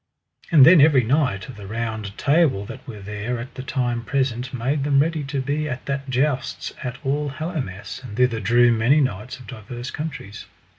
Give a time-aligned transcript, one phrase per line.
[0.51, 4.51] And then every knight of the Round Table that were there at that time present
[4.51, 8.99] made them ready to be at that jousts at All Hallowmass, and thither drew many
[8.99, 10.47] knights of divers countries.